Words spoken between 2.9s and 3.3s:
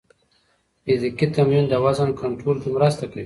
کوي.